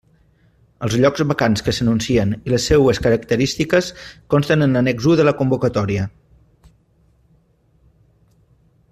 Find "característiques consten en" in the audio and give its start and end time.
3.07-4.73